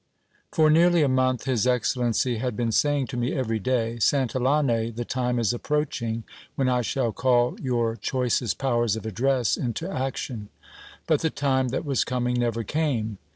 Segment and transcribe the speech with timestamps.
[0.51, 5.05] For nearly a month his excellency had been saying to me ever} day: Santillane, the
[5.05, 6.23] time is approaching,
[6.55, 10.49] when I shall call your choicest powers of address into action;
[11.05, 13.19] but the time that was coming never came.